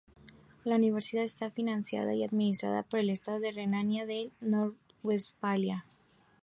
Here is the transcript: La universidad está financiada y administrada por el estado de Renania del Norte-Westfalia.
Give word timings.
La 0.63 0.77
universidad 0.77 1.23
está 1.23 1.51
financiada 1.51 2.15
y 2.15 2.23
administrada 2.23 2.81
por 2.81 2.99
el 2.99 3.11
estado 3.11 3.39
de 3.39 3.51
Renania 3.51 4.07
del 4.07 4.31
Norte-Westfalia. 4.39 5.85